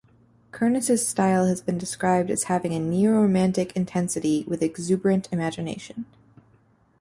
Kernis's 0.51 1.07
style 1.07 1.45
has 1.45 1.61
been 1.61 1.77
described 1.77 2.31
as 2.31 2.45
having 2.45 2.89
neo-romantic 2.89 3.71
intensity 3.75 4.43
with 4.47 4.63
exuberant 4.63 5.29
imagination. 5.31 6.07